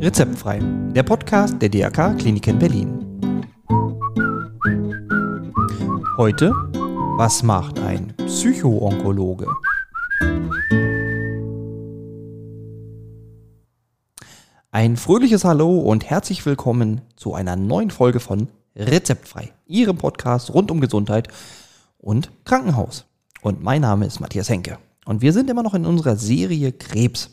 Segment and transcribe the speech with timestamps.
[0.00, 0.60] Rezeptfrei,
[0.94, 2.98] der Podcast der DRK Kliniken Berlin.
[6.16, 6.52] Heute,
[7.16, 9.46] was macht ein Psychoonkologe?
[14.72, 20.70] Ein fröhliches Hallo und herzlich willkommen zu einer neuen Folge von Rezeptfrei, Ihrem Podcast rund
[20.70, 21.28] um Gesundheit
[21.98, 23.04] und Krankenhaus.
[23.42, 24.78] Und mein Name ist Matthias Henke.
[25.04, 27.30] Und wir sind immer noch in unserer Serie Krebs.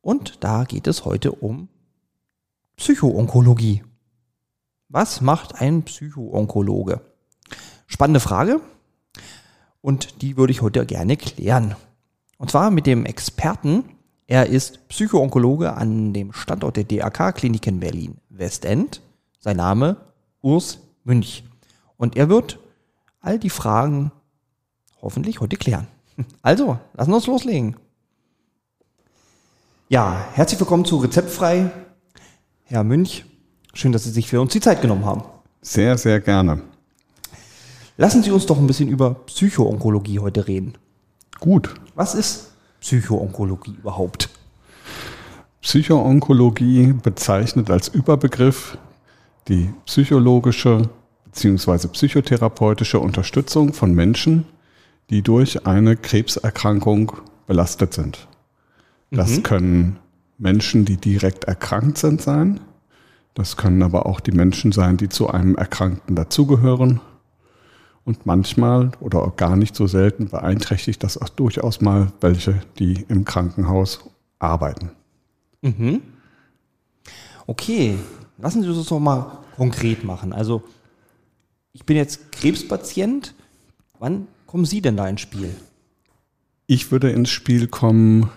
[0.00, 1.68] Und da geht es heute um
[2.76, 3.84] Psychoonkologie.
[4.88, 7.00] Was macht ein Psychoonkologe?
[7.86, 8.60] Spannende Frage.
[9.80, 11.76] Und die würde ich heute gerne klären.
[12.38, 13.84] Und zwar mit dem Experten
[14.32, 19.02] er ist Psychoonkologe an dem Standort der DAK-Klinik in Berlin-Westend.
[19.40, 19.96] Sein Name
[20.40, 21.44] Urs Münch.
[21.98, 22.58] Und er wird
[23.20, 24.10] all die Fragen
[25.02, 25.86] hoffentlich heute klären.
[26.42, 27.76] Also, lassen wir uns loslegen.
[29.88, 31.70] Ja, herzlich willkommen zu Rezeptfrei.
[32.64, 33.24] Herr Münch,
[33.74, 35.22] schön, dass Sie sich für uns die Zeit genommen haben.
[35.60, 36.62] Sehr, sehr gerne.
[37.96, 40.78] Lassen Sie uns doch ein bisschen über Psychoonkologie heute reden.
[41.40, 41.74] Gut.
[41.94, 44.30] Was ist Psychoonkologie überhaupt?
[45.60, 48.78] Psychoonkologie bezeichnet als Überbegriff
[49.48, 50.88] die psychologische
[51.26, 51.88] bzw.
[51.88, 54.46] psychotherapeutische Unterstützung von Menschen,
[55.12, 57.12] die durch eine Krebserkrankung
[57.46, 58.28] belastet sind.
[59.10, 59.42] Das mhm.
[59.42, 59.98] können
[60.38, 62.60] Menschen, die direkt erkrankt sind, sein.
[63.34, 67.00] Das können aber auch die Menschen sein, die zu einem Erkrankten dazugehören
[68.04, 73.04] und manchmal oder auch gar nicht so selten beeinträchtigt das auch durchaus mal welche, die
[73.08, 74.92] im Krankenhaus arbeiten.
[75.60, 76.00] Mhm.
[77.46, 77.98] Okay,
[78.38, 80.32] lassen Sie uns das doch mal konkret machen.
[80.32, 80.62] Also,
[81.74, 83.34] ich bin jetzt Krebspatient.
[83.98, 85.48] Wann kommen Sie denn da ins Spiel?
[86.66, 88.28] Ich würde ins Spiel kommen,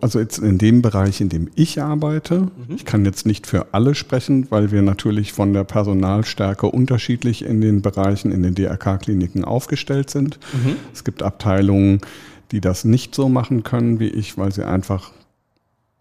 [0.00, 2.74] also jetzt in dem Bereich, in dem ich arbeite, mhm.
[2.74, 7.60] ich kann jetzt nicht für alle sprechen, weil wir natürlich von der Personalstärke unterschiedlich in
[7.60, 10.38] den Bereichen, in den DRK-Kliniken aufgestellt sind.
[10.54, 10.76] Mhm.
[10.94, 12.00] Es gibt Abteilungen,
[12.50, 15.12] die das nicht so machen können wie ich, weil sie einfach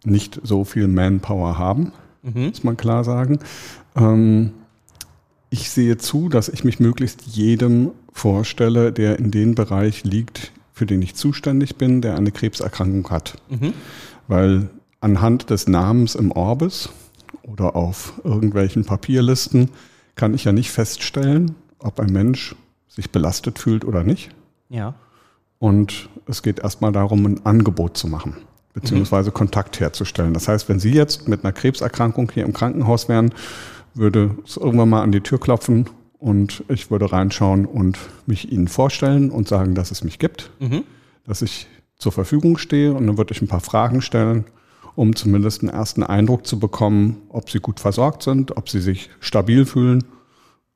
[0.06, 1.92] nicht so viel Manpower haben,
[2.24, 2.46] mhm.
[2.46, 3.40] muss man klar sagen.
[3.98, 4.52] Ähm,
[5.50, 10.86] ich sehe zu, dass ich mich möglichst jedem vorstelle, der in dem Bereich liegt, für
[10.86, 13.38] den ich zuständig bin, der eine Krebserkrankung hat.
[13.50, 13.74] Mhm.
[14.28, 14.70] Weil
[15.00, 16.90] anhand des Namens im Orbis
[17.44, 19.70] oder auf irgendwelchen Papierlisten
[20.16, 22.56] kann ich ja nicht feststellen, ob ein Mensch
[22.88, 24.30] sich belastet fühlt oder nicht.
[24.70, 24.96] Ja.
[25.60, 28.36] Und es geht erstmal darum, ein Angebot zu machen,
[28.76, 29.34] beziehungsweise mhm.
[29.34, 30.34] Kontakt herzustellen.
[30.34, 33.34] Das heißt, wenn Sie jetzt mit einer Krebserkrankung hier im Krankenhaus wären,
[33.96, 37.98] würde es irgendwann mal an die Tür klopfen und ich würde reinschauen und
[38.28, 40.84] mich Ihnen vorstellen und sagen, dass es mich gibt, mhm.
[41.24, 44.44] dass ich zur Verfügung stehe und dann würde ich ein paar Fragen stellen,
[44.96, 49.10] um zumindest einen ersten Eindruck zu bekommen, ob Sie gut versorgt sind, ob Sie sich
[49.22, 50.04] stabil fühlen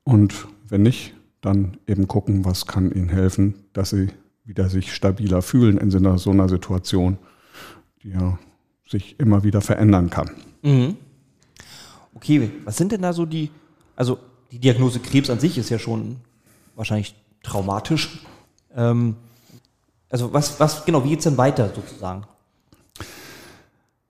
[0.04, 4.08] und wenn nicht, dann eben gucken, was kann Ihnen helfen, dass Sie
[4.46, 7.18] wieder sich stabiler fühlen in so einer Situation,
[8.04, 8.38] die ja
[8.88, 10.32] sich immer wieder verändern kann.
[10.62, 10.98] Mhm.
[12.16, 13.52] Okay, was sind denn da so die,
[13.96, 14.18] also
[14.52, 16.18] die Diagnose Krebs an sich ist ja schon
[16.76, 18.20] wahrscheinlich traumatisch.
[18.76, 19.16] Ähm,
[20.10, 22.24] also was, was, genau, wie geht es denn weiter sozusagen?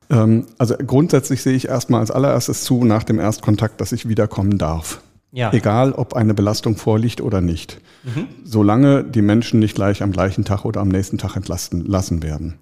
[0.10, 4.58] Ähm, also grundsätzlich sehe ich erstmal als allererstes zu nach dem Erstkontakt, dass ich wiederkommen
[4.58, 5.02] darf.
[5.32, 5.54] Ja.
[5.54, 7.80] Egal, ob eine Belastung vorliegt oder nicht.
[8.04, 8.28] Mhm.
[8.44, 12.56] Solange die Menschen nicht gleich am gleichen Tag oder am nächsten Tag entlasten lassen werden.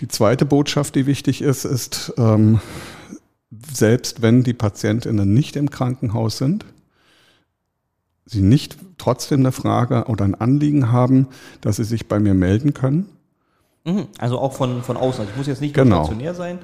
[0.00, 2.60] Die zweite Botschaft, die wichtig ist, ist, ähm,
[3.72, 6.64] selbst wenn die Patientinnen nicht im Krankenhaus sind,
[8.26, 11.28] sie nicht trotzdem eine Frage oder ein Anliegen haben,
[11.60, 13.06] dass sie sich bei mir melden können.
[13.84, 14.08] Mhm.
[14.18, 15.20] Also auch von, von außen.
[15.20, 16.04] Also ich muss jetzt nicht genau.
[16.04, 16.58] stationär sein.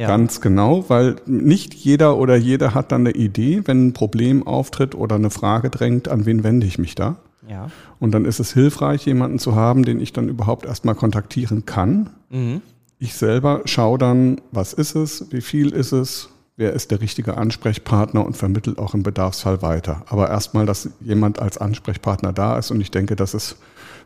[0.00, 0.06] Ja.
[0.06, 4.94] Ganz genau, weil nicht jeder oder jede hat dann eine Idee, wenn ein Problem auftritt
[4.94, 7.16] oder eine Frage drängt, an wen wende ich mich da.
[7.46, 7.68] Ja.
[7.98, 12.08] Und dann ist es hilfreich, jemanden zu haben, den ich dann überhaupt erstmal kontaktieren kann.
[12.30, 12.62] Mhm.
[12.98, 17.36] Ich selber schaue dann, was ist es, wie viel ist es, wer ist der richtige
[17.36, 20.02] Ansprechpartner und vermittelt auch im Bedarfsfall weiter.
[20.08, 23.56] Aber erstmal, dass jemand als Ansprechpartner da ist und ich denke, dass es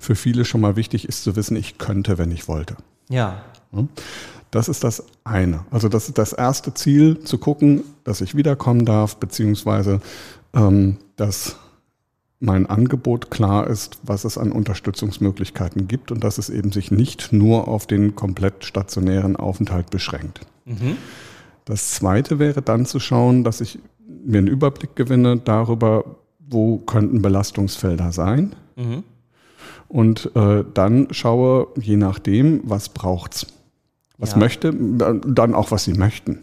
[0.01, 2.75] für viele schon mal wichtig ist zu wissen, ich könnte, wenn ich wollte.
[3.09, 3.45] Ja.
[4.55, 5.65] Das ist das eine.
[5.73, 10.01] Also das ist das erste Ziel, zu gucken, dass ich wiederkommen darf, beziehungsweise
[10.55, 11.57] ähm, dass
[12.39, 17.33] mein Angebot klar ist, was es an Unterstützungsmöglichkeiten gibt und dass es eben sich nicht
[17.33, 20.43] nur auf den komplett stationären Aufenthalt beschränkt.
[20.67, 20.99] Mhm.
[21.65, 23.81] Das zweite wäre dann zu schauen, dass ich
[24.25, 26.05] mir einen Überblick gewinne darüber,
[26.39, 28.55] wo könnten Belastungsfelder sein.
[28.77, 29.03] Mhm.
[29.89, 33.49] und äh, dann schaue, je nachdem, was braucht's.
[34.19, 34.39] Was Ja.
[34.39, 36.39] möchte, dann auch, was sie möchten.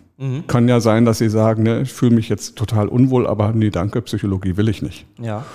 [0.48, 3.72] Kann ja sein, dass sie sagen, ne, ich fühle mich jetzt total unwohl, aber nee,
[3.72, 5.08] danke, Psychologie will ich nicht.
[5.20, 5.46] Ja.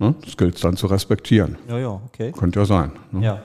[0.00, 0.16] Ne?
[0.24, 1.56] Das gilt dann zu respektieren.
[1.68, 2.32] Ja, ja, okay.
[2.32, 2.90] Könnte ja sein.
[3.12, 3.24] Ne?
[3.24, 3.42] Ja.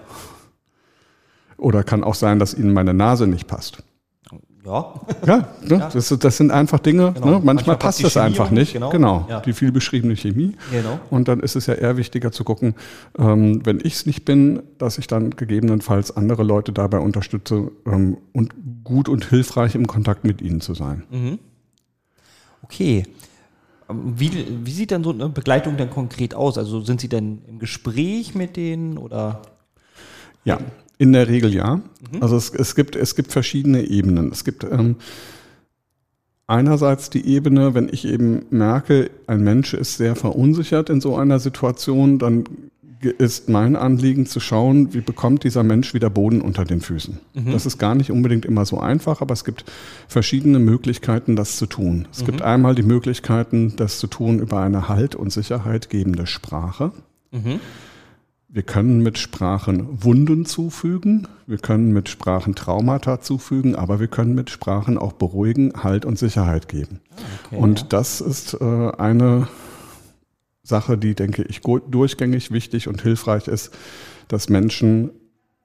[1.57, 3.83] Oder kann auch sein, dass ihnen meine Nase nicht passt.
[4.65, 4.93] Ja.
[5.25, 5.89] Ja, ne?
[5.91, 7.25] Das, das sind einfach Dinge, Genau.
[7.25, 7.31] ne?
[7.33, 8.73] manchmal, Manchmal passt das Chemie einfach nicht.
[8.73, 8.89] genau.
[8.91, 9.41] Genau, Ja.
[9.41, 10.55] die viel beschriebene Chemie.
[10.71, 10.99] Genau.
[11.09, 12.75] Und dann ist es ja eher wichtiger zu gucken,
[13.17, 18.17] ähm, wenn ich es nicht bin, dass ich dann gegebenenfalls andere Leute dabei unterstütze ähm,
[18.31, 18.53] und
[18.85, 21.03] gut und hilfreich im Kontakt mit ihnen zu sein.
[21.11, 21.39] Mhm.
[22.63, 23.03] Okay.
[23.89, 24.31] Ähm, Wie,
[24.63, 26.57] wie sieht dann so eine Begleitung dann konkret aus?
[26.57, 29.41] Also sind Sie denn im Gespräch mit denen oder?
[30.45, 30.59] Ja,
[31.03, 31.75] in der Regel ja.
[31.75, 32.21] Mhm.
[32.21, 34.31] Also es, es, gibt, es gibt verschiedene Ebenen.
[34.31, 34.95] Es gibt ähm,
[36.47, 41.39] einerseits die Ebene, wenn ich eben merke, ein Mensch ist sehr verunsichert in so einer
[41.39, 42.45] Situation, dann
[43.01, 47.19] ist mein Anliegen zu schauen, wie bekommt dieser Mensch wieder Boden unter den Füßen.
[47.51, 49.65] Das ist gar nicht unbedingt immer so einfach, aber es gibt
[50.07, 52.07] verschiedene Möglichkeiten, das zu tun.
[52.13, 56.93] Es gibt einmal die Möglichkeiten, das zu tun über eine Halt- und Sicherheit gebende Sprache.
[58.53, 64.35] Wir können mit Sprachen Wunden zufügen, wir können mit Sprachen Traumata zufügen, aber wir können
[64.35, 66.99] mit Sprachen auch beruhigen, Halt und Sicherheit geben.
[67.45, 69.47] Okay, und das ist äh, eine
[70.61, 73.71] Sache, die, denke ich, durchgängig wichtig und hilfreich ist,
[74.27, 75.09] dass Menschen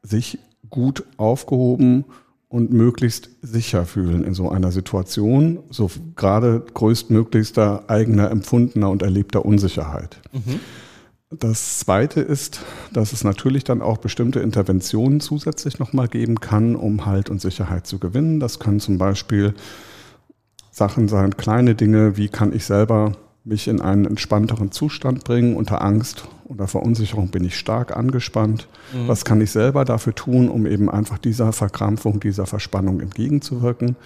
[0.02, 0.38] sich
[0.70, 2.06] gut aufgehoben
[2.48, 9.44] und möglichst sicher fühlen in so einer Situation, so gerade größtmöglichster eigener empfundener und erlebter
[9.44, 10.22] Unsicherheit.
[11.30, 17.04] Das Zweite ist, dass es natürlich dann auch bestimmte Interventionen zusätzlich nochmal geben kann, um
[17.04, 18.40] Halt und Sicherheit zu gewinnen.
[18.40, 19.54] Das können zum Beispiel
[20.70, 23.12] Sachen sein, kleine Dinge, wie kann ich selber
[23.44, 25.54] mich in einen entspannteren Zustand bringen.
[25.54, 28.66] Unter Angst oder Verunsicherung bin ich stark angespannt.
[29.06, 33.96] Was kann ich selber dafür tun, um eben einfach dieser Verkrampfung, dieser Verspannung entgegenzuwirken?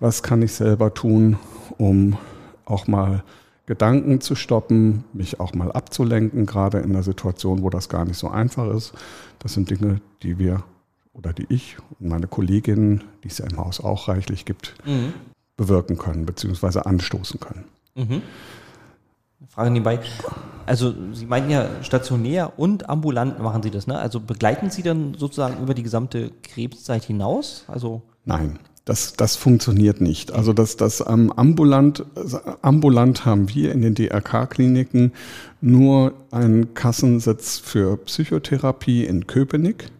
[0.00, 1.38] Was kann ich selber tun,
[1.78, 2.16] um
[2.64, 3.22] auch mal
[3.66, 8.16] Gedanken zu stoppen, mich auch mal abzulenken, gerade in einer Situation, wo das gar nicht
[8.16, 8.92] so einfach ist.
[9.40, 10.62] Das sind Dinge, die wir
[11.12, 15.14] oder die ich und meine Kolleginnen, die es ja im Haus auch reichlich gibt, Mhm.
[15.56, 16.80] bewirken können bzw.
[16.80, 17.64] anstoßen können.
[17.94, 18.22] Mhm.
[19.48, 20.00] Frage nebenbei.
[20.66, 23.98] Also Sie meinten ja stationär und ambulant machen Sie das, ne?
[23.98, 27.64] Also begleiten Sie dann sozusagen über die gesamte Krebszeit hinaus?
[27.68, 30.32] Also Nein, das, das funktioniert nicht.
[30.32, 32.04] Also das, das ähm, ambulant,
[32.62, 35.12] ambulant haben wir in den DRK-Kliniken
[35.60, 39.90] nur einen Kassensitz für Psychotherapie in Köpenick.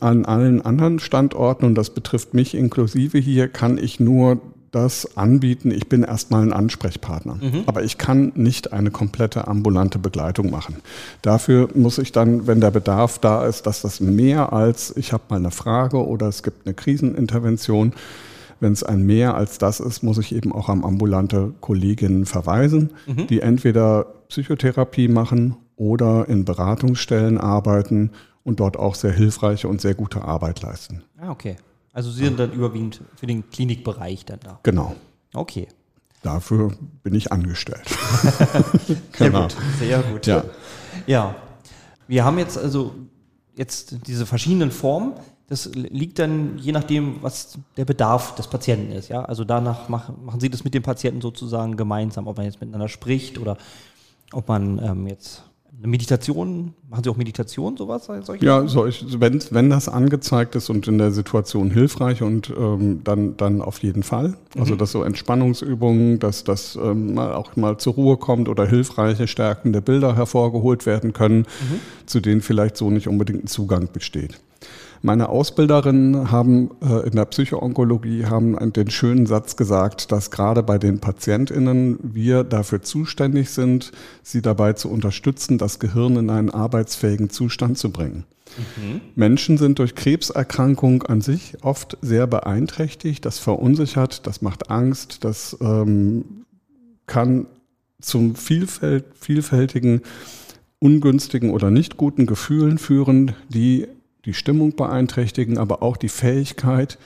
[0.00, 5.70] An allen anderen Standorten, und das betrifft mich inklusive hier, kann ich nur das anbieten.
[5.70, 7.38] Ich bin erstmal ein Ansprechpartner.
[7.66, 10.76] Aber ich kann nicht eine komplette ambulante Begleitung machen.
[11.22, 15.24] Dafür muss ich dann, wenn der Bedarf da ist, dass das mehr als, ich habe
[15.28, 17.92] mal eine Frage oder es gibt eine Krisenintervention,
[18.60, 22.90] wenn es ein mehr als das ist, muss ich eben auch an ambulante Kolleginnen verweisen,
[23.06, 28.10] die entweder Psychotherapie machen oder in Beratungsstellen arbeiten
[28.44, 31.02] und dort auch sehr hilfreiche und sehr gute Arbeit leisten.
[31.18, 31.56] Ah, okay.
[31.92, 34.60] Also Sie sind dann überwiegend für den Klinikbereich dann da.
[34.62, 34.94] Genau.
[35.34, 35.68] Okay.
[36.22, 36.72] Dafür
[37.02, 37.88] bin ich angestellt.
[39.16, 39.42] Sehr Genau.
[39.42, 39.56] gut.
[39.78, 40.26] Sehr gut.
[40.26, 40.44] Ja.
[41.06, 41.34] Ja.
[42.08, 42.94] Wir haben jetzt also
[43.56, 45.14] jetzt diese verschiedenen Formen.
[45.48, 49.08] Das liegt dann je nachdem, was der Bedarf des Patienten ist.
[49.08, 52.60] Ja, also danach machen, machen Sie das mit dem Patienten sozusagen gemeinsam, ob man jetzt
[52.60, 53.56] miteinander spricht oder
[54.32, 55.42] ob man ähm, jetzt
[55.82, 58.04] eine Meditation, machen Sie auch Meditation, sowas?
[58.04, 58.44] Solche?
[58.44, 63.36] Ja, solch, wenn, wenn das angezeigt ist und in der Situation hilfreich und ähm, dann,
[63.38, 64.34] dann auf jeden Fall.
[64.58, 69.26] Also dass so Entspannungsübungen, dass das ähm, mal auch mal zur Ruhe kommt oder hilfreiche,
[69.26, 71.46] stärkende Bilder hervorgeholt werden können,
[72.04, 74.38] zu denen vielleicht so nicht unbedingt ein Zugang besteht.
[75.02, 80.76] Meine Ausbilderinnen haben äh, in der Psychoonkologie haben den schönen Satz gesagt, dass gerade bei
[80.76, 83.92] den PatientInnen wir dafür zuständig sind,
[84.22, 88.24] sie dabei zu unterstützen, das Gehirn in einen arbeitsfähigen Zustand zu bringen.
[89.14, 95.56] Menschen sind durch Krebserkrankung an sich oft sehr beeinträchtigt, das verunsichert, das macht Angst, das
[95.60, 96.44] ähm,
[97.06, 97.46] kann
[98.00, 100.02] zum vielfält, vielfältigen,
[100.78, 103.86] ungünstigen oder nicht guten Gefühlen führen, die
[104.24, 106.98] die Stimmung beeinträchtigen, aber auch die Fähigkeit,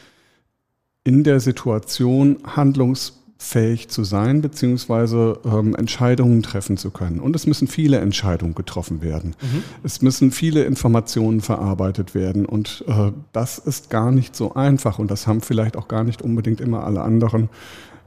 [1.04, 7.20] in der Situation handlungsfähig zu sein, beziehungsweise ähm, Entscheidungen treffen zu können.
[7.20, 9.36] Und es müssen viele Entscheidungen getroffen werden.
[9.82, 12.46] Es müssen viele Informationen verarbeitet werden.
[12.46, 14.98] Und äh, das ist gar nicht so einfach.
[14.98, 17.50] Und das haben vielleicht auch gar nicht unbedingt immer alle anderen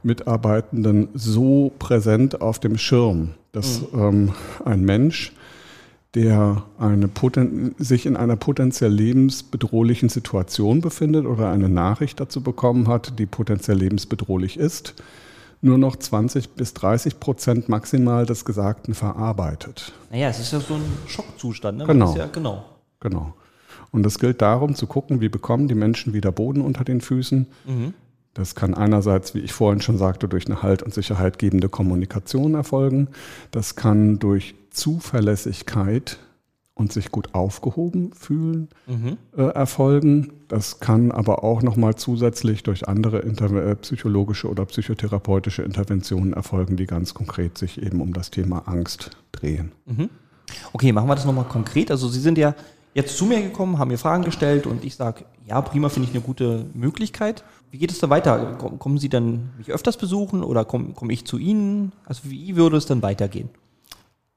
[0.02, 4.32] Mitarbeitenden so präsent auf dem Schirm, dass ähm,
[4.64, 5.32] ein Mensch
[6.14, 7.10] der eine
[7.78, 13.76] sich in einer potenziell lebensbedrohlichen Situation befindet oder eine Nachricht dazu bekommen hat, die potenziell
[13.76, 14.94] lebensbedrohlich ist,
[15.60, 19.92] nur noch 20 bis 30 Prozent maximal des Gesagten verarbeitet.
[20.10, 21.78] Naja, es ist ja so ein Schockzustand.
[21.78, 21.86] Ne?
[21.86, 22.16] Genau.
[22.16, 22.64] Ja, genau.
[23.00, 23.34] Genau.
[23.90, 27.46] Und es gilt darum zu gucken, wie bekommen die Menschen wieder Boden unter den Füßen.
[27.66, 27.94] Mhm.
[28.34, 32.54] Das kann einerseits, wie ich vorhin schon sagte, durch eine Halt- und Sicherheit gebende Kommunikation
[32.54, 33.08] erfolgen.
[33.50, 36.18] Das kann durch Zuverlässigkeit
[36.74, 39.16] und sich gut aufgehoben fühlen Mhm.
[39.36, 40.32] äh, erfolgen.
[40.46, 46.76] Das kann aber auch nochmal zusätzlich durch andere Inter äh, psychologische oder psychotherapeutische Interventionen erfolgen,
[46.76, 49.72] die ganz konkret sich eben um das Thema Angst drehen.
[50.72, 51.90] Okay, machen wir das nochmal konkret.
[51.90, 52.54] Also Sie sind ja
[52.94, 56.14] jetzt zu mir gekommen, haben mir Fragen gestellt und ich sage, ja, prima, finde ich
[56.14, 57.42] eine gute Möglichkeit.
[57.72, 58.54] Wie geht es dann weiter?
[58.58, 61.90] Komm- Kommen Sie dann mich öfters besuchen oder komme komm ich zu Ihnen?
[62.04, 63.50] Also wie würde es dann weitergehen?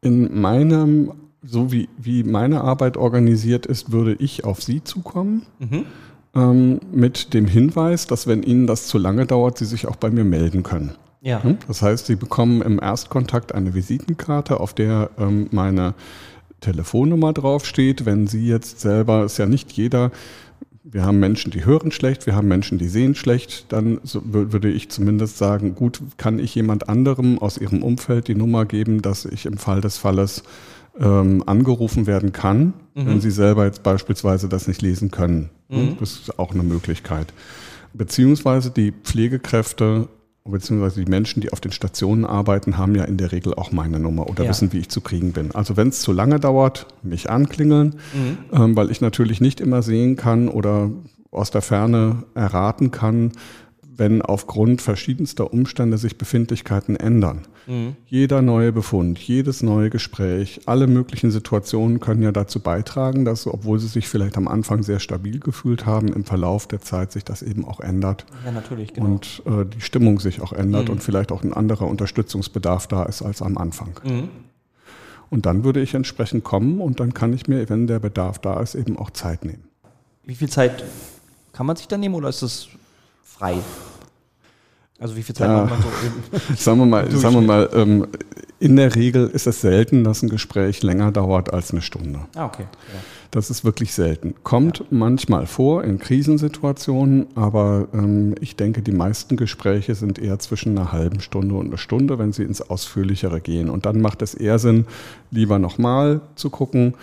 [0.01, 1.11] In meinem,
[1.43, 5.43] so wie, wie meine Arbeit organisiert ist, würde ich auf Sie zukommen.
[5.59, 5.85] Mhm.
[6.33, 10.09] Ähm, mit dem Hinweis, dass wenn Ihnen das zu lange dauert, Sie sich auch bei
[10.09, 10.93] mir melden können.
[11.21, 11.43] Ja.
[11.43, 11.57] Hm?
[11.67, 15.93] Das heißt, Sie bekommen im Erstkontakt eine Visitenkarte, auf der ähm, meine
[16.61, 18.05] Telefonnummer draufsteht.
[18.05, 20.11] Wenn Sie jetzt selber, ist ja nicht jeder,
[20.83, 24.51] wir haben Menschen, die hören schlecht, wir haben Menschen, die sehen schlecht, dann so, wür-
[24.51, 29.01] würde ich zumindest sagen, gut, kann ich jemand anderem aus Ihrem Umfeld die Nummer geben,
[29.01, 30.43] dass ich im Fall des Falles
[30.99, 35.49] ähm, angerufen werden kann, wenn Sie selber jetzt beispielsweise das nicht lesen können.
[35.99, 37.31] Das ist auch eine Möglichkeit.
[37.93, 40.07] Beziehungsweise die Pflegekräfte
[40.45, 43.99] beziehungsweise die Menschen, die auf den Stationen arbeiten, haben ja in der Regel auch meine
[43.99, 44.49] Nummer oder Ja.
[44.49, 45.51] wissen, wie ich zu kriegen bin.
[45.53, 47.95] Also wenn es zu lange dauert, mich anklingeln,
[48.51, 50.89] ähm, weil ich natürlich nicht immer sehen kann oder
[51.29, 53.31] aus der Ferne erraten kann,
[54.01, 57.43] wenn aufgrund verschiedenster Umstände sich Befindlichkeiten ändern.
[58.07, 63.77] Jeder neue Befund, jedes neue Gespräch, alle möglichen Situationen können ja dazu beitragen, dass, obwohl
[63.77, 67.43] sie sich vielleicht am Anfang sehr stabil gefühlt haben, im Verlauf der Zeit sich das
[67.43, 69.05] eben auch ändert Ja, natürlich, genau.
[69.05, 73.21] und äh, die Stimmung sich auch ändert und vielleicht auch ein anderer Unterstützungsbedarf da ist
[73.21, 73.99] als am Anfang.
[74.03, 74.29] Mhm.
[75.29, 78.59] Und dann würde ich entsprechend kommen und dann kann ich mir, wenn der Bedarf da
[78.61, 79.65] ist, eben auch Zeit nehmen.
[80.25, 80.83] Wie viel Zeit
[81.53, 82.67] kann man sich da nehmen oder ist es
[83.23, 83.59] frei?
[85.01, 85.65] Also wie viel Zeit Ja.
[85.65, 85.87] macht man so?
[86.51, 88.07] Im Sagen wir mal, sagen wir mal ähm,
[88.59, 92.19] in der Regel ist es selten, dass ein Gespräch länger dauert als eine Stunde.
[92.35, 92.63] ah, okay.
[92.93, 92.99] Ja.
[93.31, 94.35] Das ist wirklich selten.
[94.43, 100.77] Kommt manchmal vor in Krisensituationen, aber ähm, ich denke, die meisten Gespräche sind eher zwischen
[100.77, 103.69] einer halben Stunde und einer Stunde, wenn sie ins Ausführlichere gehen.
[103.69, 104.85] Und dann macht es eher Sinn,
[105.31, 106.93] lieber nochmal zu gucken,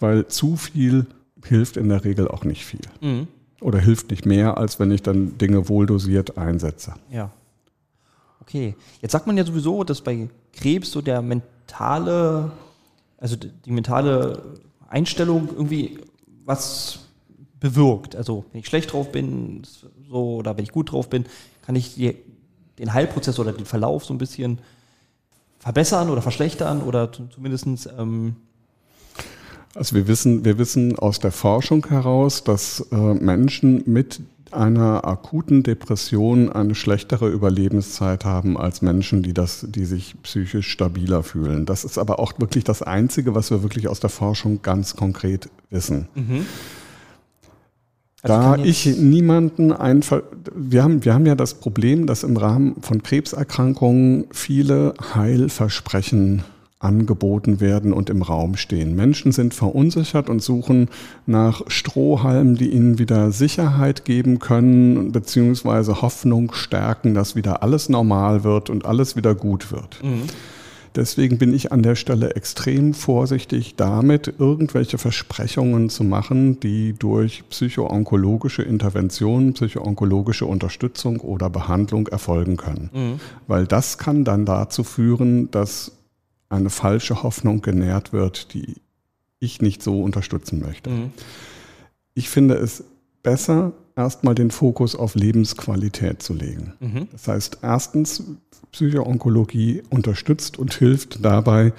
[0.00, 1.06] weil zu viel
[1.44, 2.80] hilft in der Regel auch nicht viel.
[3.00, 3.26] Mhm.
[3.60, 6.94] Oder hilft nicht mehr, als wenn ich dann Dinge wohldosiert einsetze.
[7.10, 7.30] Ja.
[8.52, 8.74] Okay.
[9.00, 12.52] Jetzt sagt man ja sowieso, dass bei Krebs so der mentale,
[13.16, 14.42] also die mentale
[14.90, 15.98] Einstellung irgendwie
[16.44, 16.98] was
[17.60, 18.14] bewirkt.
[18.14, 19.62] Also wenn ich schlecht drauf bin,
[20.06, 21.24] so oder wenn ich gut drauf bin,
[21.64, 22.14] kann ich die,
[22.78, 24.58] den Heilprozess oder den Verlauf so ein bisschen
[25.58, 28.36] verbessern oder verschlechtern oder zu- zumindestens ähm,
[29.74, 34.20] Also wir wissen, wir wissen aus der Forschung heraus, dass äh, Menschen mit
[34.54, 41.22] einer akuten Depression eine schlechtere Überlebenszeit haben als Menschen, die das, die sich psychisch stabiler
[41.22, 41.66] fühlen.
[41.66, 45.48] Das ist aber auch wirklich das Einzige, was wir wirklich aus der Forschung ganz konkret
[45.70, 46.08] wissen.
[48.22, 50.22] also Da ich niemanden einfach,
[50.54, 56.44] wir haben, wir haben ja das Problem, dass im Rahmen von Krebserkrankungen viele Heilversprechen
[56.82, 58.94] angeboten werden und im Raum stehen.
[58.96, 60.88] Menschen sind verunsichert und suchen
[61.26, 68.44] nach Strohhalmen, die ihnen wieder Sicherheit geben können, beziehungsweise Hoffnung stärken, dass wieder alles normal
[68.44, 70.00] wird und alles wieder gut wird.
[70.94, 77.44] Deswegen bin ich an der Stelle extrem vorsichtig damit, irgendwelche Versprechungen zu machen, die durch
[77.48, 82.90] psychoonkologische Intervention, psychoonkologische Unterstützung oder Behandlung erfolgen können.
[83.46, 85.92] Weil das kann dann dazu führen, dass
[86.52, 88.76] eine falsche Hoffnung genährt wird, die
[89.40, 90.90] ich nicht so unterstützen möchte.
[92.14, 92.84] Ich finde es
[93.22, 96.74] besser, erstmal den Fokus auf Lebensqualität zu legen.
[97.10, 98.24] Das heißt, erstens,
[98.70, 101.72] Psychoonkologie unterstützt und hilft dabei,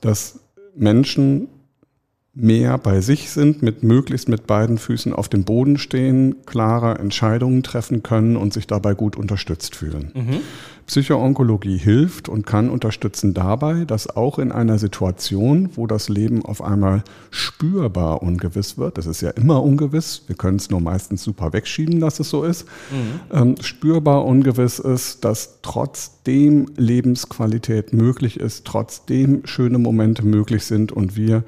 [0.00, 0.38] dass
[0.74, 1.48] Menschen
[2.40, 7.64] mehr bei sich sind, mit möglichst mit beiden Füßen auf dem Boden stehen, klarer Entscheidungen
[7.64, 10.12] treffen können und sich dabei gut unterstützt fühlen.
[10.86, 16.62] Psychoonkologie hilft und kann unterstützen dabei, dass auch in einer Situation, wo das Leben auf
[16.62, 21.52] einmal spürbar ungewiss wird, das ist ja immer ungewiss, wir können es nur meistens super
[21.52, 22.66] wegschieben, dass es so ist,
[23.32, 31.16] ähm, spürbar ungewiss ist, dass trotzdem Lebensqualität möglich ist, trotzdem schöne Momente möglich sind und
[31.16, 31.42] wir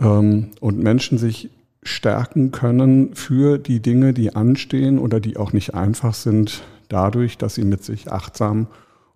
[0.00, 1.50] ähm, und Menschen sich
[1.82, 7.54] stärken können für die Dinge, die anstehen oder die auch nicht einfach sind, dadurch, dass
[7.54, 8.68] sie mit sich achtsam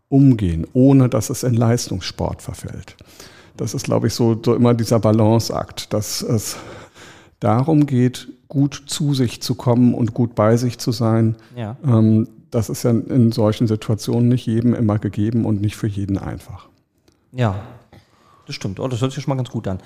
[0.09, 2.97] umgehen, ohne dass es in Leistungssport verfällt.
[3.57, 6.57] Das ist, glaube ich, so, so immer dieser Balanceakt, dass es
[7.41, 11.37] darum geht, gut zu sich zu kommen und gut bei sich zu sein.
[11.57, 11.77] Ja.
[11.85, 16.19] Ähm, das ist ja in solchen Situationen nicht jedem immer gegeben und nicht für jeden
[16.19, 16.69] einfach.
[17.33, 17.57] Ja,
[18.47, 18.81] das stimmt.
[18.81, 19.81] Oh, das hört sich schon mal ganz gut an.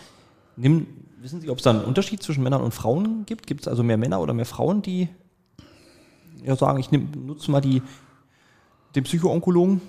[0.57, 0.87] Nimm,
[1.21, 3.47] wissen Sie, ob es da einen Unterschied zwischen Männern und Frauen gibt?
[3.47, 5.09] Gibt es also mehr Männer oder mehr Frauen, die
[6.45, 7.83] ja, sagen, ich nutze mal die,
[8.95, 9.81] den Psychoonkologen?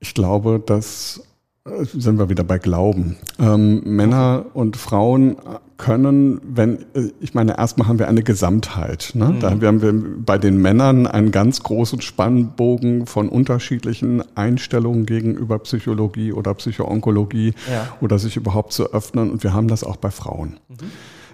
[0.00, 1.22] Ich glaube, dass
[1.64, 3.16] sind wir wieder bei Glauben.
[3.38, 5.36] Ähm, Männer und Frauen
[5.76, 9.12] können, wenn, äh, ich meine, erstmal haben wir eine Gesamtheit.
[9.14, 9.26] Ne?
[9.26, 9.40] Mhm.
[9.40, 9.92] Da haben wir
[10.24, 17.88] bei den Männern einen ganz großen Spannbogen von unterschiedlichen Einstellungen gegenüber Psychologie oder Psychoonkologie ja.
[18.00, 19.30] oder sich überhaupt zu öffnen.
[19.30, 20.58] Und wir haben das auch bei Frauen.
[20.68, 20.74] Mhm.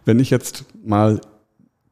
[0.05, 1.21] Wenn ich jetzt mal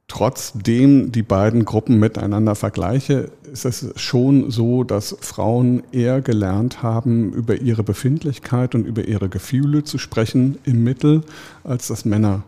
[0.09, 7.33] trotzdem die beiden Gruppen miteinander vergleiche, ist es schon so, dass Frauen eher gelernt haben,
[7.33, 11.23] über ihre Befindlichkeit und über ihre Gefühle zu sprechen im Mittel,
[11.63, 12.43] als das Männer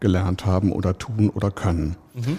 [0.00, 1.96] gelernt haben oder tun oder können.
[2.14, 2.38] Mhm.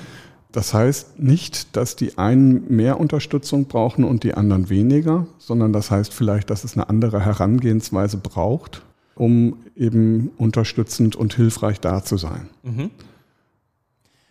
[0.52, 5.92] Das heißt nicht, dass die einen mehr Unterstützung brauchen und die anderen weniger, sondern das
[5.92, 8.82] heißt vielleicht, dass es eine andere Herangehensweise braucht,
[9.14, 12.50] um eben unterstützend und hilfreich da zu sein.
[12.64, 12.90] Mhm.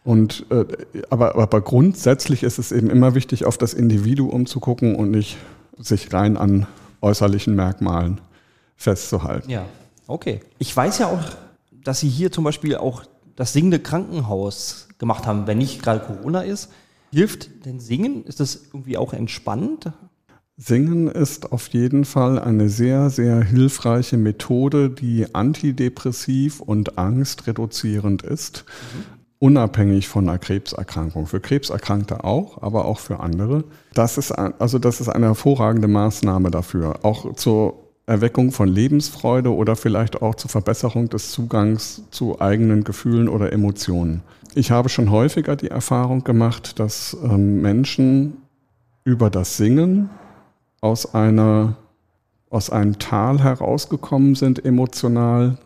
[0.08, 0.64] Und, äh,
[1.10, 5.36] aber, aber grundsätzlich ist es eben immer wichtig, auf das Individuum zu gucken und nicht
[5.76, 6.66] sich rein an
[7.02, 8.18] äußerlichen Merkmalen
[8.74, 9.50] festzuhalten.
[9.50, 9.66] Ja,
[10.06, 10.40] okay.
[10.58, 11.20] Ich weiß ja auch,
[11.84, 13.02] dass Sie hier zum Beispiel auch
[13.36, 16.70] das singende Krankenhaus gemacht haben, wenn nicht gerade Corona ist.
[17.12, 18.24] Hilft denn Singen?
[18.24, 19.92] Ist das irgendwie auch entspannend?
[20.56, 28.64] Singen ist auf jeden Fall eine sehr, sehr hilfreiche Methode, die antidepressiv und angstreduzierend ist.
[28.94, 31.26] Mhm unabhängig von einer Krebserkrankung.
[31.26, 33.65] Für Krebserkrankte auch, aber auch für andere.
[33.95, 37.00] Das ist, also das ist eine hervorragende Maßnahme dafür.
[37.04, 37.75] Auch zur
[38.06, 44.23] Erweckung von Lebensfreude oder vielleicht auch zur Verbesserung des Zugangs zu eigenen Gefühlen oder Emotionen.
[44.54, 48.39] Ich habe schon häufiger die Erfahrung gemacht, dass ähm, Menschen
[49.04, 50.10] über das Singen
[50.80, 51.76] aus einer
[52.50, 55.58] aus einem Tal herausgekommen sind emotional,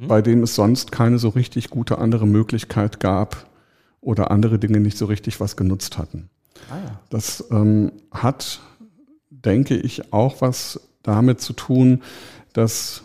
[0.00, 0.08] mhm.
[0.08, 3.46] bei dem es sonst keine so richtig gute andere Möglichkeit gab
[4.00, 6.30] oder andere Dinge nicht so richtig was genutzt hatten.
[6.70, 7.00] Ah, ja.
[7.10, 8.60] Das ähm, hat,
[9.30, 12.02] denke ich, auch was damit zu tun,
[12.52, 13.02] dass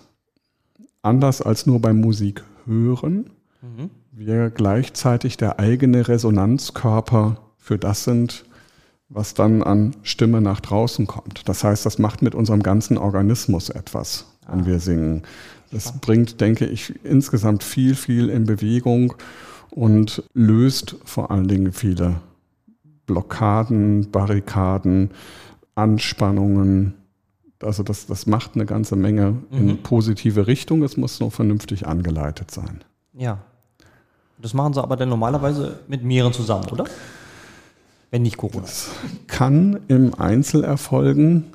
[1.02, 3.30] anders als nur beim Musik hören,
[3.62, 3.90] mhm.
[4.12, 8.46] wir gleichzeitig der eigene Resonanzkörper für das sind,
[9.08, 11.48] was dann an Stimme nach draußen kommt.
[11.48, 14.66] Das heißt, das macht mit unserem ganzen Organismus etwas, wenn ah.
[14.66, 15.24] wir singen.
[15.72, 19.14] Das bringt, denke ich, insgesamt viel, viel in Bewegung
[19.72, 22.16] und löst vor allen Dingen viele
[23.06, 25.12] Blockaden, Barrikaden,
[25.76, 26.94] Anspannungen.
[27.62, 29.58] Also das, das macht eine ganze Menge mhm.
[29.58, 30.84] in positive Richtung.
[30.84, 32.84] Es muss nur vernünftig angeleitet sein.
[33.14, 33.40] Ja.
[34.38, 36.86] Das machen Sie aber dann normalerweise mit mehreren zusammen, oder?
[38.12, 38.62] Wenn nicht Corona.
[38.62, 38.90] Das
[39.28, 41.46] kann im Einzel erfolgen.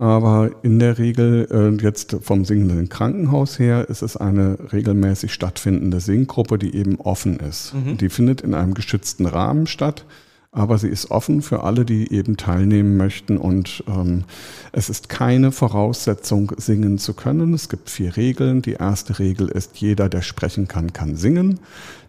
[0.00, 6.00] Aber in der Regel, äh, jetzt vom singenden Krankenhaus her, ist es eine regelmäßig stattfindende
[6.00, 7.74] Singgruppe, die eben offen ist.
[7.74, 7.98] Mhm.
[7.98, 10.06] Die findet in einem geschützten Rahmen statt,
[10.52, 13.36] aber sie ist offen für alle, die eben teilnehmen möchten.
[13.36, 14.24] Und ähm,
[14.72, 17.52] es ist keine Voraussetzung, singen zu können.
[17.52, 18.62] Es gibt vier Regeln.
[18.62, 21.60] Die erste Regel ist, jeder, der sprechen kann, kann singen.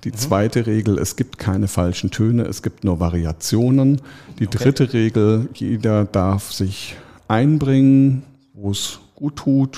[0.06, 0.16] Die mhm.
[0.16, 4.00] zweite Regel, es gibt keine falschen Töne, es gibt nur Variationen.
[4.40, 4.60] Die okay.
[4.60, 6.96] dritte Regel, jeder darf sich
[7.32, 9.78] einbringen, wo es gut tut,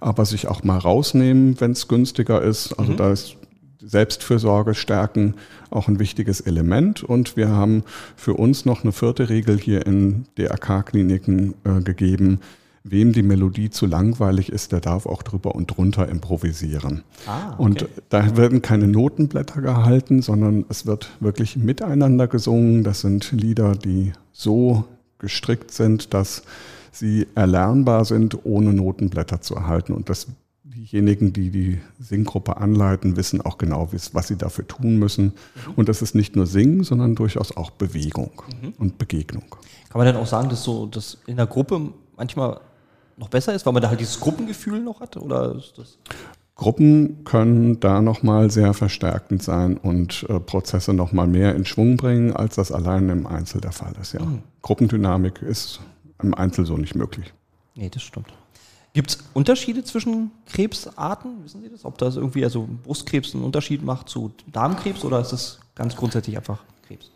[0.00, 2.74] aber sich auch mal rausnehmen, wenn es günstiger ist.
[2.74, 2.96] Also mhm.
[2.96, 3.36] da ist
[3.80, 5.34] Selbstfürsorge stärken
[5.70, 7.02] auch ein wichtiges Element.
[7.02, 7.82] Und wir haben
[8.16, 12.40] für uns noch eine vierte Regel hier in DRK-Kliniken äh, gegeben.
[12.84, 17.02] Wem die Melodie zu langweilig ist, der darf auch drüber und drunter improvisieren.
[17.26, 17.62] Ah, okay.
[17.62, 22.84] Und da werden keine Notenblätter gehalten, sondern es wird wirklich miteinander gesungen.
[22.84, 24.84] Das sind Lieder, die so
[25.18, 26.42] gestrickt sind, dass
[26.98, 29.92] sie erlernbar sind, ohne Notenblätter zu erhalten.
[29.92, 30.26] Und dass
[30.64, 35.24] diejenigen, die die Singgruppe anleiten, wissen auch genau, was sie dafür tun müssen.
[35.24, 35.72] Mhm.
[35.76, 38.30] Und das ist nicht nur Singen, sondern durchaus auch Bewegung
[38.62, 38.74] mhm.
[38.78, 39.44] und Begegnung.
[39.88, 42.60] Kann man denn auch sagen, dass so das in der Gruppe manchmal
[43.16, 45.16] noch besser ist, weil man da halt dieses Gruppengefühl noch hat?
[45.16, 45.98] Oder ist das
[46.56, 52.32] Gruppen können da nochmal sehr verstärkend sein und äh, Prozesse nochmal mehr in Schwung bringen,
[52.32, 54.14] als das allein im Einzel der Fall ist.
[54.14, 54.24] Ja.
[54.24, 54.42] Mhm.
[54.62, 55.80] Gruppendynamik ist
[56.22, 57.32] im Einzel so nicht möglich.
[57.74, 58.32] Nee, das stimmt.
[58.94, 61.44] Gibt es Unterschiede zwischen Krebsarten?
[61.44, 61.84] Wissen Sie das?
[61.84, 66.36] Ob das irgendwie, also Brustkrebs einen Unterschied macht zu Darmkrebs oder ist das ganz grundsätzlich
[66.36, 67.10] einfach Krebs?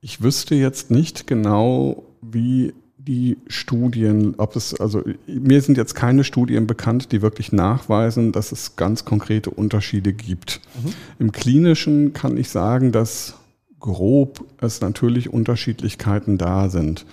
[0.00, 6.24] Ich wüsste jetzt nicht genau, wie die Studien, ob es, also mir sind jetzt keine
[6.24, 10.60] Studien bekannt, die wirklich nachweisen, dass es ganz konkrete Unterschiede gibt.
[10.82, 10.92] Mhm.
[11.20, 13.34] Im Klinischen kann ich sagen, dass
[13.80, 17.06] grob es natürlich Unterschiedlichkeiten da sind.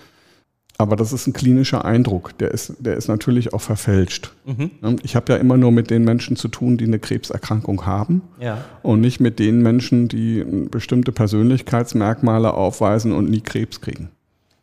[0.77, 4.33] Aber das ist ein klinischer Eindruck, der ist, der ist natürlich auch verfälscht.
[4.45, 4.71] Mhm.
[5.03, 8.63] Ich habe ja immer nur mit den Menschen zu tun, die eine Krebserkrankung haben ja.
[8.83, 14.09] und nicht mit den Menschen, die bestimmte Persönlichkeitsmerkmale aufweisen und nie Krebs kriegen.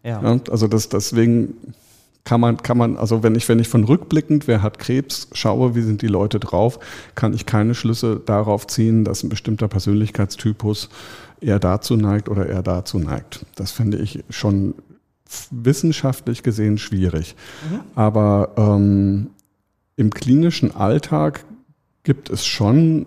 [0.05, 0.23] Ja.
[0.23, 0.41] ja.
[0.51, 1.55] also das, deswegen
[2.25, 5.75] kann man, kann man, also wenn ich, wenn ich von rückblickend, wer hat Krebs, schaue,
[5.75, 6.79] wie sind die Leute drauf,
[7.15, 10.89] kann ich keine Schlüsse darauf ziehen, dass ein bestimmter Persönlichkeitstypus
[11.41, 13.45] eher dazu neigt oder eher dazu neigt.
[13.57, 14.75] Das finde ich schon
[15.51, 17.35] wissenschaftlich gesehen schwierig.
[17.71, 17.81] Mhm.
[17.95, 19.31] Aber ähm,
[19.97, 21.45] im klinischen Alltag
[22.03, 23.07] gibt es schon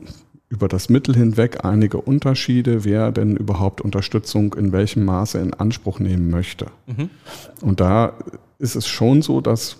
[0.50, 6.00] über das Mittel hinweg einige Unterschiede, wer denn überhaupt Unterstützung in welchem Maße in Anspruch
[6.00, 6.68] nehmen möchte.
[6.86, 7.10] Mhm.
[7.62, 8.14] Und da
[8.60, 9.78] ist es schon so, dass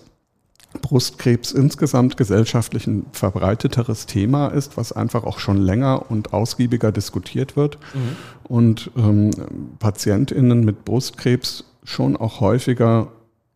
[0.82, 7.56] Brustkrebs insgesamt gesellschaftlich ein verbreiteteres Thema ist, was einfach auch schon länger und ausgiebiger diskutiert
[7.56, 7.78] wird.
[7.94, 8.16] Mhm.
[8.44, 9.30] Und ähm,
[9.78, 13.12] PatientInnen mit Brustkrebs schon auch häufiger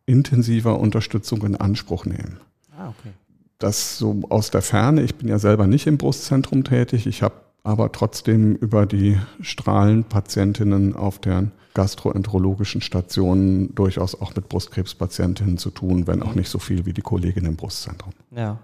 [0.06, 2.40] intensiver Unterstützung in Anspruch nehmen.
[2.76, 3.12] Ah, okay.
[3.58, 7.34] Das so aus der Ferne, ich bin ja selber nicht im Brustzentrum tätig, ich habe
[7.62, 16.06] aber trotzdem über die Strahlenpatientinnen auf der gastroenterologischen Stationen durchaus auch mit Brustkrebspatientinnen zu tun,
[16.06, 18.12] wenn auch nicht so viel wie die Kollegin im Brustzentrum.
[18.30, 18.58] Ja.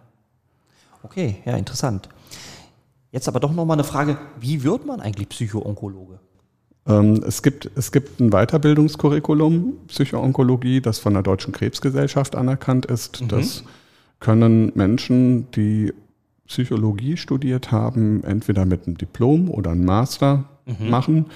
[1.02, 2.08] Okay, ja, interessant.
[3.12, 6.18] Jetzt aber doch nochmal eine Frage, wie wird man eigentlich Psychoonkologe?
[6.86, 13.22] Ähm, es gibt, es gibt ein Weiterbildungskurriculum Psychoonkologie, das von der Deutschen Krebsgesellschaft anerkannt ist.
[13.22, 13.28] Mhm.
[13.28, 13.64] Das
[14.20, 15.92] können Menschen, die
[16.46, 20.90] Psychologie studiert haben, entweder mit einem Diplom oder einem Master mhm.
[20.90, 21.26] machen.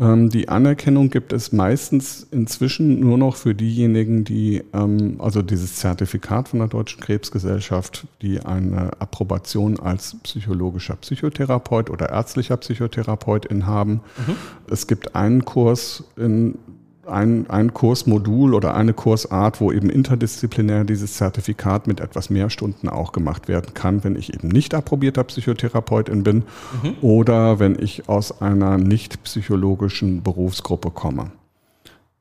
[0.00, 5.76] Ähm, die Anerkennung gibt es meistens inzwischen nur noch für diejenigen, die, ähm, also dieses
[5.76, 14.00] Zertifikat von der Deutschen Krebsgesellschaft, die eine Approbation als psychologischer Psychotherapeut oder ärztlicher Psychotherapeut inhaben.
[14.26, 14.36] Mhm.
[14.70, 16.58] Es gibt einen Kurs in
[17.06, 22.88] ein, ein Kursmodul oder eine Kursart, wo eben interdisziplinär dieses Zertifikat mit etwas mehr Stunden
[22.88, 26.44] auch gemacht werden kann, wenn ich eben nicht approbierter Psychotherapeutin bin
[26.82, 26.96] mhm.
[27.02, 31.30] oder wenn ich aus einer nicht psychologischen Berufsgruppe komme.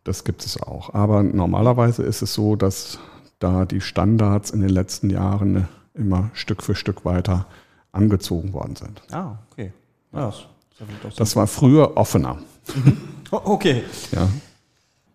[0.04, 0.94] Das gibt es auch.
[0.94, 3.00] Aber normalerweise ist es so, dass
[3.40, 7.48] da die Standards in den letzten Jahren immer Stück für Stück weiter
[7.92, 9.02] angezogen worden sind.
[9.12, 9.72] Ah, okay.
[10.14, 10.32] Ja,
[11.18, 12.38] das, war früher offener.
[12.74, 12.98] Mhm.
[13.32, 13.84] Okay.
[14.12, 14.28] Ja.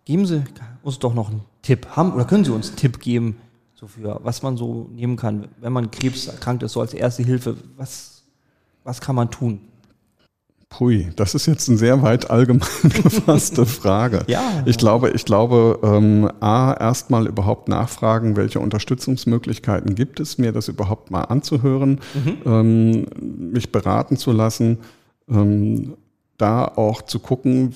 [0.05, 0.43] Geben Sie
[0.83, 1.87] uns doch noch einen Tipp.
[1.95, 3.37] Haben, oder können Sie uns einen Tipp geben,
[3.75, 7.23] so für was man so nehmen kann, wenn man Krebs erkrankt ist, so als erste
[7.23, 7.55] Hilfe?
[7.77, 8.23] Was,
[8.83, 9.61] was kann man tun?
[10.71, 12.67] Pui, das ist jetzt eine sehr weit allgemein
[13.03, 14.23] gefasste Frage.
[14.27, 14.63] ja.
[14.65, 20.69] Ich glaube, ich glaube, ähm, A, erstmal überhaupt nachfragen, welche Unterstützungsmöglichkeiten gibt es, mir das
[20.69, 22.37] überhaupt mal anzuhören, mhm.
[22.45, 24.79] ähm, mich beraten zu lassen,
[25.29, 25.97] ähm,
[26.37, 27.75] da auch zu gucken,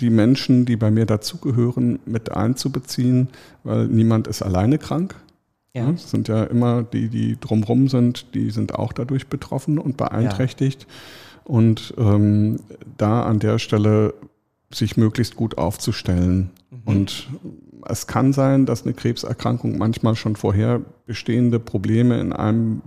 [0.00, 3.28] die Menschen, die bei mir dazugehören, mit einzubeziehen,
[3.62, 5.14] weil niemand ist alleine krank.
[5.72, 5.90] Ja.
[5.90, 10.82] Es sind ja immer die, die drumherum sind, die sind auch dadurch betroffen und beeinträchtigt.
[10.82, 10.88] Ja.
[11.44, 12.60] Und ähm,
[12.96, 14.14] da an der Stelle
[14.72, 16.50] sich möglichst gut aufzustellen.
[16.70, 16.78] Mhm.
[16.84, 17.28] Und
[17.86, 22.82] es kann sein, dass eine Krebserkrankung manchmal schon vorher bestehende Probleme in einem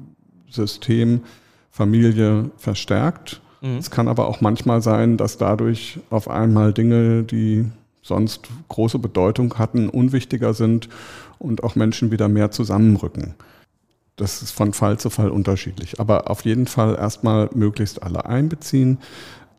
[0.50, 1.22] System,
[1.70, 3.78] Familie verstärkt Mhm.
[3.78, 7.65] Es kann aber auch manchmal sein, dass dadurch auf einmal Dinge, die
[8.02, 10.89] sonst große Bedeutung hatten, unwichtiger sind
[11.39, 13.36] und auch Menschen wieder mehr zusammenrücken.
[14.15, 16.00] Das ist von Fall zu Fall unterschiedlich.
[16.00, 18.98] Aber auf jeden Fall erstmal möglichst alle einbeziehen.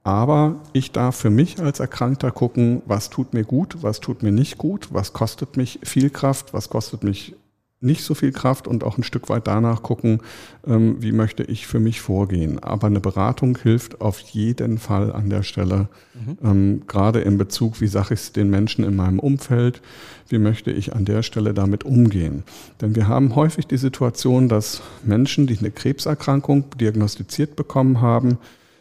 [0.03, 4.33] Aber ich darf für mich als Erkrankter gucken, was tut mir gut, was tut mir
[4.33, 7.37] nicht gut, was kostet mich viel Kraft, was kostet mich
[7.81, 10.21] nicht so viel Kraft und auch ein Stück weit danach gucken,
[10.67, 12.59] ähm, wie möchte ich für mich vorgehen.
[12.59, 16.39] Aber eine Beratung hilft auf jeden Fall an der Stelle, mhm.
[16.43, 19.81] ähm, gerade in Bezug, wie sage ich es den Menschen in meinem Umfeld,
[20.29, 22.43] wie möchte ich an der Stelle damit umgehen.
[22.81, 28.39] Denn wir haben häufig die Situation, dass Menschen, die eine Krebserkrankung diagnostiziert bekommen haben,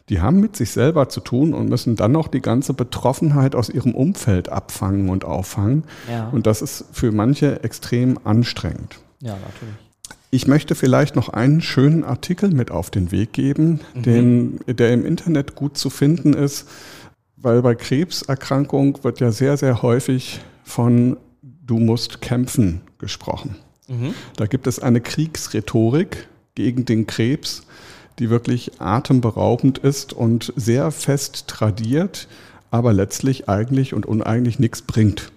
[0.09, 3.69] die haben mit sich selber zu tun und müssen dann noch die ganze Betroffenheit aus
[3.69, 5.83] ihrem Umfeld abfangen und auffangen.
[6.09, 6.29] Ja.
[6.29, 8.99] Und das ist für manche extrem anstrengend.
[9.21, 9.75] Ja, natürlich.
[10.29, 14.01] Ich möchte vielleicht noch einen schönen Artikel mit auf den Weg geben, mhm.
[14.03, 16.67] den, der im Internet gut zu finden ist,
[17.37, 23.55] weil bei Krebserkrankung wird ja sehr, sehr häufig von du musst kämpfen gesprochen.
[24.35, 27.63] Da gibt es eine Kriegsrhetorik gegen den Krebs,
[28.19, 32.27] die wirklich atemberaubend ist und sehr fest tradiert,
[32.71, 35.31] aber letztlich eigentlich und uneigentlich nichts bringt.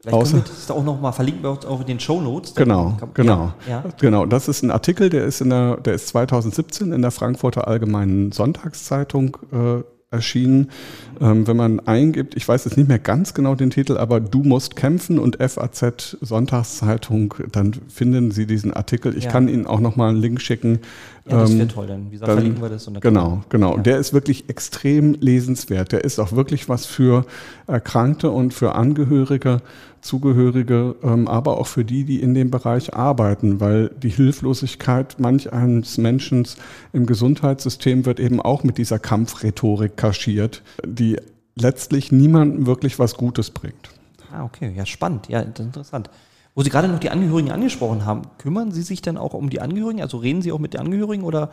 [0.00, 2.54] Vielleicht Außer, können wir das auch nochmal verlinken wir uns auch in den Show Notes.
[2.54, 3.52] Genau, kann, genau.
[3.66, 3.84] Ja, ja.
[4.00, 7.66] Genau, das ist ein Artikel, der ist, in der, der ist 2017 in der Frankfurter
[7.66, 10.70] Allgemeinen Sonntagszeitung äh, erschienen.
[11.20, 14.42] Ähm, wenn man eingibt, ich weiß jetzt nicht mehr ganz genau den Titel, aber Du
[14.44, 19.16] musst kämpfen und FAZ Sonntagszeitung, dann finden Sie diesen Artikel.
[19.16, 19.30] Ich ja.
[19.30, 20.80] kann Ihnen auch nochmal einen Link schicken.
[21.28, 22.88] Ja, das wäre ähm, toll, dann, wie gesagt, dann, verlinken wir das.
[23.00, 23.76] genau, genau.
[23.76, 23.82] Ja.
[23.82, 25.90] Der ist wirklich extrem lesenswert.
[25.90, 27.26] Der ist auch wirklich was für
[27.66, 29.60] Erkrankte und für Angehörige
[30.06, 35.52] Zugehörige, ähm, aber auch für die, die in dem Bereich arbeiten, weil die Hilflosigkeit manch
[35.52, 36.46] eines Menschen
[36.92, 41.16] im Gesundheitssystem wird eben auch mit dieser Kampfrhetorik kaschiert, die
[41.56, 43.90] letztlich niemandem wirklich was Gutes bringt.
[44.32, 46.08] Ah, okay, ja, spannend, ja, interessant.
[46.56, 49.60] Wo Sie gerade noch die Angehörigen angesprochen haben, kümmern Sie sich dann auch um die
[49.60, 50.00] Angehörigen?
[50.00, 51.50] Also reden Sie auch mit den Angehörigen oder?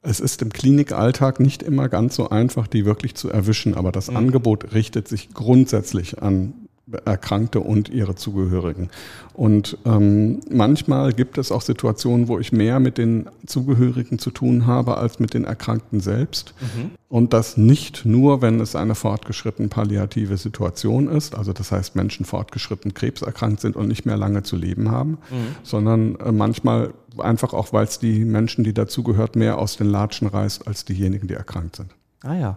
[0.00, 4.08] Es ist im Klinikalltag nicht immer ganz so einfach, die wirklich zu erwischen, aber das
[4.08, 4.16] mhm.
[4.16, 6.67] Angebot richtet sich grundsätzlich an
[7.04, 8.90] Erkrankte und ihre Zugehörigen.
[9.34, 14.66] Und ähm, manchmal gibt es auch Situationen, wo ich mehr mit den Zugehörigen zu tun
[14.66, 16.54] habe als mit den Erkrankten selbst.
[16.60, 16.90] Mhm.
[17.08, 22.24] Und das nicht nur, wenn es eine fortgeschritten palliative Situation ist, also das heißt Menschen
[22.24, 25.56] fortgeschritten krebserkrankt sind und nicht mehr lange zu leben haben, mhm.
[25.62, 30.28] sondern äh, manchmal einfach auch, weil es die Menschen, die dazugehört, mehr aus den Latschen
[30.28, 31.94] reißt als diejenigen, die erkrankt sind.
[32.22, 32.56] Ah ja.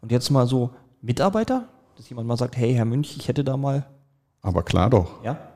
[0.00, 0.70] Und jetzt mal so
[1.02, 1.68] Mitarbeiter?
[2.00, 3.84] Dass jemand mal sagt, hey, Herr Münch, ich hätte da mal.
[4.40, 5.22] Aber klar doch.
[5.22, 5.49] Ja.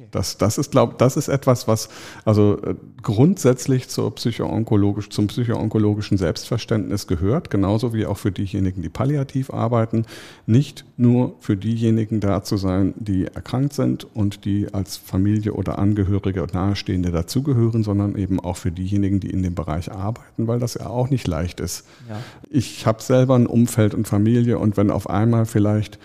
[0.00, 0.08] Okay.
[0.12, 1.90] Das, das ist, glaube das ist etwas, was
[2.24, 8.88] also äh, grundsätzlich zur psychoonkologisch, zum psychoonkologischen Selbstverständnis gehört, genauso wie auch für diejenigen, die
[8.88, 10.06] palliativ arbeiten,
[10.46, 15.78] nicht nur für diejenigen da zu sein, die erkrankt sind und die als Familie oder
[15.78, 20.60] Angehörige und Nahestehende dazugehören, sondern eben auch für diejenigen, die in dem Bereich arbeiten, weil
[20.60, 21.86] das ja auch nicht leicht ist.
[22.08, 22.16] Ja.
[22.48, 25.98] Ich habe selber ein Umfeld und Familie und wenn auf einmal vielleicht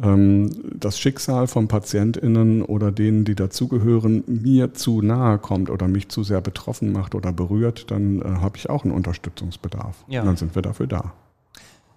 [0.00, 6.22] das Schicksal von PatientInnen oder denen, die dazugehören, mir zu nahe kommt oder mich zu
[6.22, 10.04] sehr betroffen macht oder berührt, dann äh, habe ich auch einen Unterstützungsbedarf.
[10.06, 10.20] Ja.
[10.20, 11.12] Und dann sind wir dafür da.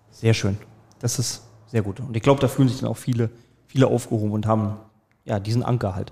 [0.09, 0.57] Sehr schön.
[0.99, 1.99] Das ist sehr gut.
[1.99, 3.29] Und ich glaube, da fühlen sich dann auch viele,
[3.67, 4.77] viele aufgehoben und haben
[5.25, 6.11] ja diesen Anker halt.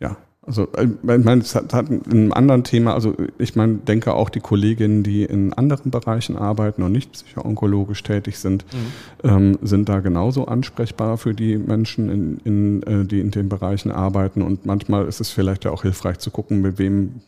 [0.00, 0.16] Ja.
[0.46, 4.30] Also äh, ich meine, es hat, hat ein anderen Thema, also ich meine, denke auch
[4.30, 9.28] die Kolleginnen, die in anderen Bereichen arbeiten und nicht psychoonkologisch tätig sind, mhm.
[9.28, 13.90] ähm, sind da genauso ansprechbar für die Menschen, in, in, äh, die in den Bereichen
[13.90, 14.42] arbeiten.
[14.42, 17.20] Und manchmal ist es vielleicht ja auch hilfreich zu gucken, mit wem,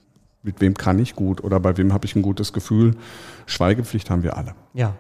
[0.45, 2.95] mit wem kann ich gut oder bei wem habe ich ein gutes Gefühl.
[3.47, 4.55] Schweigepflicht haben wir alle.
[4.75, 4.95] Ja,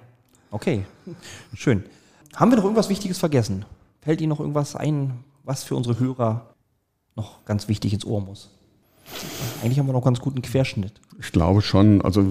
[0.50, 0.84] okay,
[1.54, 1.84] schön.
[2.34, 3.64] Haben wir noch irgendwas Wichtiges vergessen?
[4.00, 6.54] Fällt Ihnen noch irgendwas ein, was für unsere Hörer
[7.18, 8.50] noch ganz wichtig ins Ohr muss.
[9.62, 10.92] Eigentlich haben wir noch ganz guten Querschnitt.
[11.20, 12.00] Ich glaube schon.
[12.02, 12.24] Also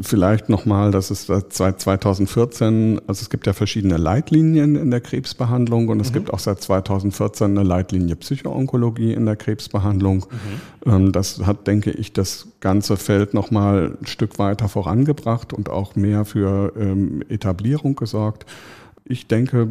[0.00, 5.88] vielleicht nochmal, dass es seit 2014, also es gibt ja verschiedene Leitlinien in der Krebsbehandlung
[5.88, 6.14] und es mhm.
[6.14, 10.24] gibt auch seit 2014 eine Leitlinie Psychoonkologie in der Krebsbehandlung.
[10.84, 10.90] Mhm.
[10.90, 15.94] Ähm, das hat, denke ich, das ganze Feld nochmal ein Stück weiter vorangebracht und auch
[15.94, 18.46] mehr für ähm, Etablierung gesorgt.
[19.04, 19.68] Ich denke,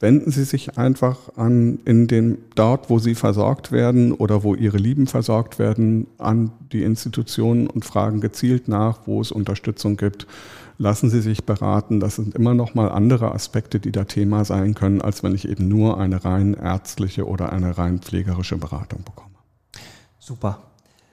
[0.00, 4.78] wenden Sie sich einfach an in den dort, wo Sie versorgt werden oder wo Ihre
[4.78, 10.26] Lieben versorgt werden, an die Institutionen und fragen gezielt nach, wo es Unterstützung gibt.
[10.78, 12.00] Lassen Sie sich beraten.
[12.00, 15.46] Das sind immer noch mal andere Aspekte, die da Thema sein können, als wenn ich
[15.46, 19.34] eben nur eine rein ärztliche oder eine rein pflegerische Beratung bekomme.
[20.18, 20.62] Super.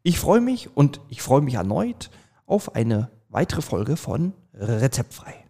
[0.04, 2.10] Ich freue mich und ich freue mich erneut
[2.46, 5.45] auf eine weitere Folge von Rezeptfrei.